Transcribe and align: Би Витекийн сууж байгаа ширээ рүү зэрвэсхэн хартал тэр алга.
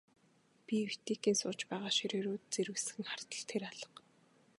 Би 0.65 0.77
Витекийн 0.89 1.37
сууж 1.39 1.59
байгаа 1.69 1.91
ширээ 1.97 2.21
рүү 2.25 2.37
зэрвэсхэн 2.53 3.03
хартал 3.09 3.43
тэр 3.51 3.61
алга. 3.71 3.89